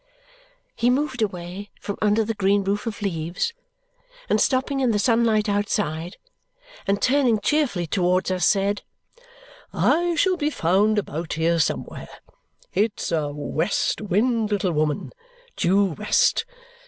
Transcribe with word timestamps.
He 0.75 0.89
moved 0.89 1.21
away 1.21 1.69
from 1.79 1.95
under 2.01 2.25
the 2.25 2.33
green 2.33 2.63
roof 2.63 2.87
of 2.87 3.03
leaves, 3.03 3.53
and 4.29 4.41
stopping 4.41 4.79
in 4.79 4.89
the 4.89 4.97
sunlight 4.97 5.47
outside 5.47 6.17
and 6.87 6.99
turning 6.99 7.39
cheerfully 7.39 7.85
towards 7.85 8.31
us, 8.31 8.47
said, 8.47 8.81
"I 9.71 10.15
shall 10.15 10.37
be 10.37 10.49
found 10.49 10.97
about 10.97 11.33
here 11.33 11.59
somewhere. 11.59 12.09
It's 12.73 13.11
a 13.11 13.29
west 13.31 14.01
wind, 14.01 14.49
little 14.51 14.71
woman, 14.71 15.11
due 15.55 15.91
west! 15.91 16.45